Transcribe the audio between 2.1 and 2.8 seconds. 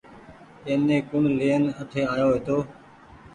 آيو هيتو۔